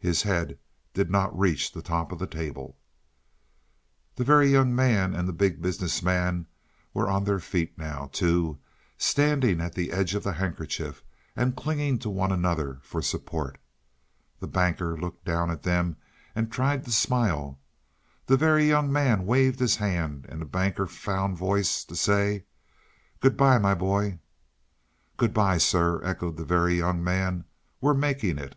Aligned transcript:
His 0.00 0.22
head 0.22 0.58
did 0.92 1.08
not 1.08 1.38
reach 1.38 1.70
the 1.70 1.82
table 1.82 2.08
top. 2.16 2.76
The 4.16 4.24
Very 4.24 4.48
Young 4.50 4.74
Man 4.74 5.14
and 5.14 5.28
the 5.28 5.32
Big 5.32 5.62
Business 5.62 6.02
Man 6.02 6.48
were 6.92 7.08
on 7.08 7.22
their 7.22 7.38
feet 7.38 7.78
now, 7.78 8.10
too, 8.12 8.58
standing 8.96 9.60
at 9.60 9.76
the 9.76 9.92
edge 9.92 10.16
of 10.16 10.24
the 10.24 10.32
handkerchief, 10.32 11.04
and 11.36 11.54
clinging 11.54 12.00
to 12.00 12.10
one 12.10 12.32
another 12.32 12.80
for 12.82 13.00
support. 13.00 13.56
The 14.40 14.48
Banker 14.48 14.96
looked 14.96 15.24
down 15.24 15.48
at 15.48 15.62
them 15.62 15.96
and 16.34 16.50
tried 16.50 16.84
to 16.86 16.90
smile. 16.90 17.60
The 18.26 18.36
Very 18.36 18.66
Young 18.66 18.90
Man 18.90 19.26
waved 19.26 19.60
his 19.60 19.76
hand, 19.76 20.26
and 20.28 20.40
the 20.42 20.46
Banker 20.46 20.88
found 20.88 21.38
voice 21.38 21.84
to 21.84 21.94
say: 21.94 22.46
"Good 23.20 23.36
by, 23.36 23.58
my 23.58 23.74
boy." 23.76 24.18
"Good 25.16 25.32
by, 25.32 25.58
sir," 25.58 26.02
echoed 26.02 26.36
the 26.36 26.44
Very 26.44 26.78
Young 26.78 27.04
Man. 27.04 27.44
"We're 27.80 27.94
making 27.94 28.38
it." 28.38 28.56